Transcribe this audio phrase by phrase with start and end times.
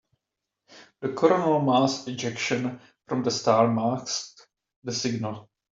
[1.01, 4.47] The coronal mass ejection from the star masked
[4.83, 5.47] the signal.